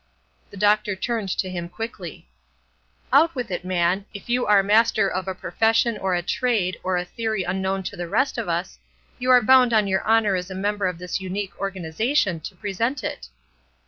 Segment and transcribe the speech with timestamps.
[0.49, 2.27] The doctor turned to him quickly:
[3.13, 6.97] "Out with it, man; if you are master of a profession or a trade or
[6.97, 8.79] a theory unknown to the rest of us,
[9.19, 13.03] you are bound on your honor as a member of this unique organization to present
[13.03, 13.27] it."